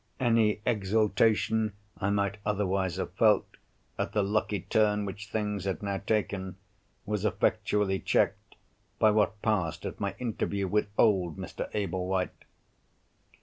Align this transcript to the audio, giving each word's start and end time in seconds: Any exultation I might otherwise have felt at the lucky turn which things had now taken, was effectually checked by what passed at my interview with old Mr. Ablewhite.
Any 0.19 0.61
exultation 0.65 1.73
I 1.95 2.09
might 2.09 2.37
otherwise 2.43 2.95
have 2.95 3.13
felt 3.13 3.45
at 3.99 4.13
the 4.13 4.23
lucky 4.23 4.61
turn 4.61 5.05
which 5.05 5.27
things 5.29 5.65
had 5.65 5.83
now 5.83 5.99
taken, 5.99 6.55
was 7.05 7.23
effectually 7.23 7.99
checked 7.99 8.55
by 8.97 9.11
what 9.11 9.39
passed 9.43 9.85
at 9.85 9.99
my 9.99 10.15
interview 10.17 10.67
with 10.67 10.87
old 10.97 11.37
Mr. 11.37 11.69
Ablewhite. 11.75 12.45